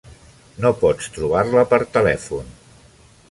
[0.63, 2.49] No pots trobar-la per telèfon.